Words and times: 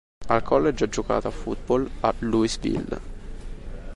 Al 0.29 0.41
college 0.41 0.85
ha 0.85 0.89
giocato 0.89 1.27
a 1.27 1.29
football 1.29 1.87
a 1.99 2.11
Louisville. 2.21 2.97